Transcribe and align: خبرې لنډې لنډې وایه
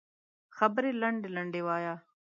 خبرې 0.57 0.91
لنډې 1.01 1.29
لنډې 1.35 1.61
وایه 1.67 1.95